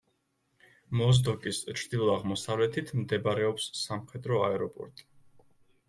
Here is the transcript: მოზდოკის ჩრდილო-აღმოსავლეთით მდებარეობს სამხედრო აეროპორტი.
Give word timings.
მოზდოკის 1.01 1.59
ჩრდილო-აღმოსავლეთით 1.67 2.91
მდებარეობს 3.03 3.71
სამხედრო 3.85 4.45
აეროპორტი. 4.51 5.11